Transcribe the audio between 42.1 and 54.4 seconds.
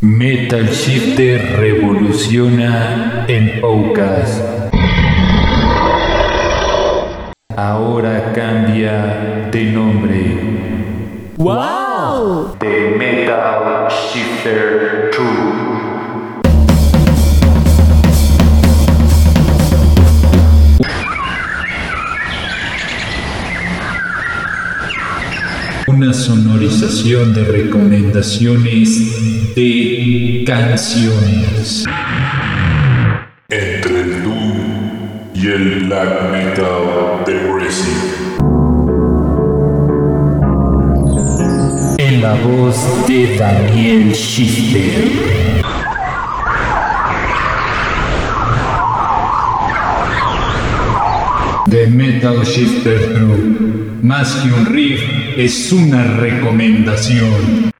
la voz de Daniel Shifter. The Metal Shifter True. Más